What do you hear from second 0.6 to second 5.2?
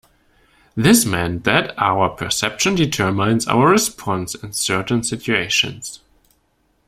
This meant that our perception determines our response in certain